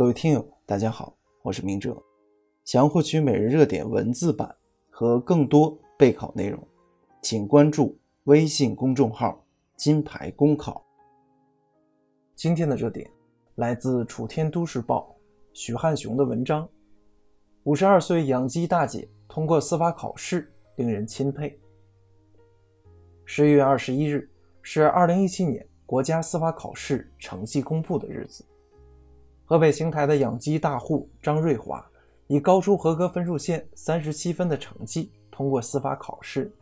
[0.00, 1.94] 各位听友，大家好，我是明哲。
[2.64, 4.56] 想要获取每日热点文字版
[4.88, 6.58] 和更多备考内容，
[7.20, 9.44] 请关注微信公众号
[9.76, 10.82] “金牌公考”。
[12.34, 13.10] 今天的热点
[13.56, 15.14] 来自楚天都市报
[15.52, 16.66] 许汉雄的文章：
[17.64, 21.60] 五十二岁养鸡大姐通过司法考试，令人钦佩。
[23.26, 24.30] 十一月二十一日
[24.62, 28.42] 是二零一七年国家司法考试成绩公布的日子。
[29.50, 31.84] 河北邢台的养鸡大户张瑞华
[32.28, 36.54] 以高出合格分数线三十七分的成绩通过司法考试。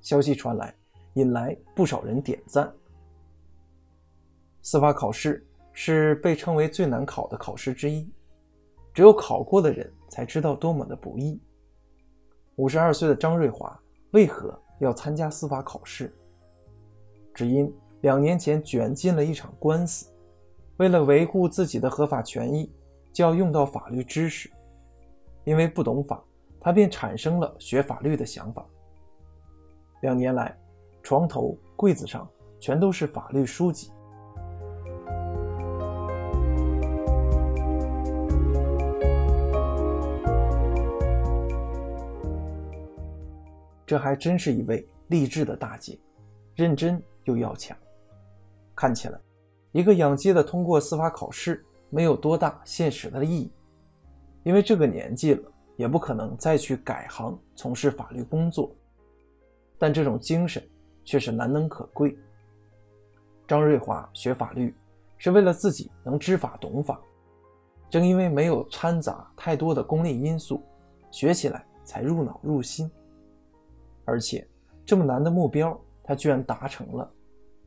[0.00, 0.74] 消息传来，
[1.12, 2.72] 引来不少人点赞。
[4.62, 8.10] 司法考试是被称为最难考的考试之一，
[8.94, 11.38] 只有考过的人才知道多么的不易。
[12.56, 13.78] 五十二岁的张瑞华
[14.12, 16.10] 为何要参加司法考试？
[17.34, 20.10] 只因两年前卷进了一场官司。
[20.78, 22.70] 为了维护自己的合法权益，
[23.12, 24.50] 就要用到法律知识。
[25.44, 26.22] 因为不懂法，
[26.58, 28.66] 他便产生了学法律的想法。
[30.00, 30.56] 两年来，
[31.02, 33.92] 床头柜子上全都是法律书籍。
[43.86, 45.96] 这还真是一位励志的大姐，
[46.56, 47.76] 认真又要强。
[48.74, 49.20] 看起来。
[49.74, 53.50] 一个养鸡的通过司法考试没有多大现实的意义，
[54.44, 58.72] 因为这个年纪了，也不可能再去改行从事法律工作。
[59.76, 60.62] 但这种精神
[61.04, 62.16] 却是难能可贵。
[63.48, 64.72] 张瑞华学法律
[65.18, 67.00] 是为了自己能知法懂法，
[67.90, 70.62] 正因为没有掺杂太多的功利因素，
[71.10, 72.88] 学起来才入脑入心。
[74.04, 74.46] 而且
[74.86, 77.12] 这么难的目标，他居然达成了，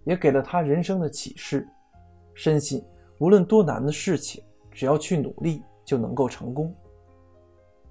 [0.05, 1.67] 也给了他人生的启示。
[2.37, 2.83] 深信
[3.17, 6.71] 无论多难的事情，只要去努力就能够成功。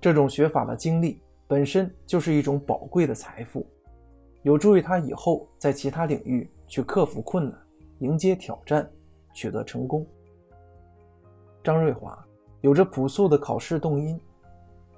[0.01, 3.67] 这种学法的经历本身就是一种宝贵的财富，
[4.43, 7.61] 有助于他以后在其他领域去克服困难、
[7.99, 8.89] 迎接挑战、
[9.35, 10.07] 取得成功。
[11.65, 12.17] 张瑞华
[12.61, 14.17] 有着朴素的考试动因，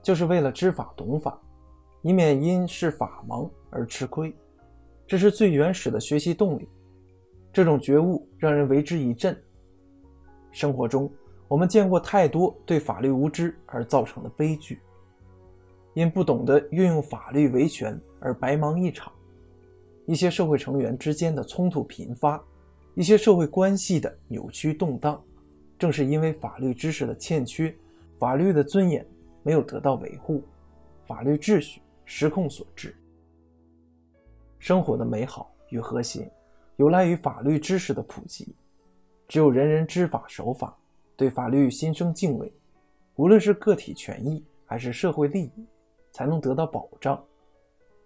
[0.03, 1.41] 就是为了知法懂法，
[2.03, 4.37] 以免因是法盲而吃亏。
[5.07, 6.69] 这是最原始的学习动力。
[7.53, 9.37] 这种觉悟让人为之一振。
[10.51, 11.11] 生活中，
[11.47, 14.81] 我们见过太多对法律无知而造成的悲剧，
[15.95, 19.13] 因不懂得运用法律维权而白忙一场；
[20.07, 22.43] 一些社会成员之间的冲突频发，
[22.95, 25.23] 一些社会关系的扭曲动荡，
[25.79, 27.75] 正是因为法律知识的欠缺，
[28.19, 29.07] 法律的尊严
[29.43, 30.43] 没有得到维护，
[31.07, 32.95] 法律秩序失控所致。
[34.59, 36.31] 生活的美好与和谐。
[36.79, 38.55] 有赖于法律知识的普及，
[39.27, 40.77] 只有人人知法守法，
[41.17, 42.53] 对法律心生敬畏，
[43.17, 45.67] 无论是个体权益还是社会利益，
[46.13, 47.21] 才能得到保障。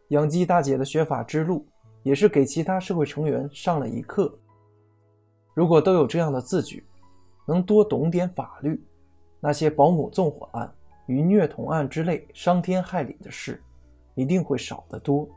[0.08, 1.66] 养鸡大姐的学法之路，
[2.02, 4.34] 也是给其他社会成员上了一课。
[5.52, 6.82] 如果都有这样的自觉，
[7.46, 8.82] 能多懂点法律，
[9.38, 13.62] 那些保姆纵火案与虐童案之类伤天害理的事，
[14.14, 15.28] 一定会少得多。